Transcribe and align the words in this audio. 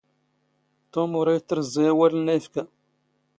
ⵜⵓⵎ 0.91 1.11
ⵓⵔ 1.19 1.27
ⴰⵔ 1.33 1.37
ⵉⵜⵜⵕⵥⵥⴰ 1.39 1.83
ⴰⵡⴰⵍ 1.91 2.13
ⵏⵏⴰ 2.23 2.33
ⵉⴼⴽⴰ. 2.37 2.63